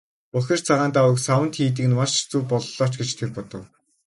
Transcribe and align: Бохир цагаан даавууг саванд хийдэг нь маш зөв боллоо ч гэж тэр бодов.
Бохир 0.33 0.59
цагаан 0.67 0.91
даавууг 0.93 1.19
саванд 1.25 1.53
хийдэг 1.57 1.85
нь 1.89 1.97
маш 1.99 2.11
зөв 2.29 2.43
боллоо 2.51 2.87
ч 2.91 2.93
гэж 2.99 3.09
тэр 3.17 3.29
бодов. 3.35 3.63